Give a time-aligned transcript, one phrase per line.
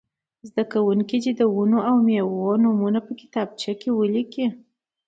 [0.49, 4.45] زده کوونکي دې د ونو او مېوو نومونه په کتابچه کې ولیکي.